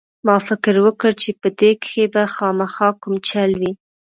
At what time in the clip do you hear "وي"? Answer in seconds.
3.59-3.71